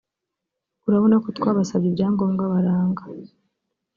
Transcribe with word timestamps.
urabona 0.87 1.15
ko 1.23 1.27
twabasabye 1.37 1.87
ibyangombwa 1.89 2.43
baranga 2.53 3.03